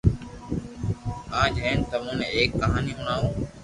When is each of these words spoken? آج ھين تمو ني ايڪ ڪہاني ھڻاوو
آج 1.41 1.53
ھين 1.63 1.79
تمو 1.89 2.11
ني 2.19 2.25
ايڪ 2.35 2.49
ڪہاني 2.61 2.91
ھڻاوو 2.97 3.29